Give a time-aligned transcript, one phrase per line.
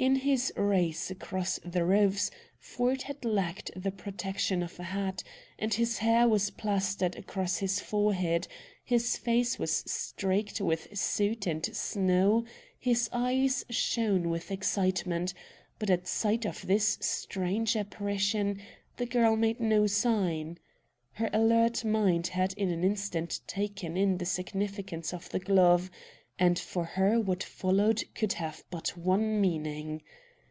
[0.00, 5.22] In his race across the roofs Ford had lacked the protection of a hat,
[5.58, 8.48] and his hair was plastered across his forehead;
[8.82, 12.46] his face was streaked with soot and snow,
[12.78, 15.34] his eyes shone with excitement.
[15.78, 18.62] But at sight of this strange apparition
[18.96, 20.58] the girl made no sign.
[21.12, 25.90] Her alert mind had in an instant taken in the significance of the glove,
[26.42, 30.00] and for her what followed could have but one meaning.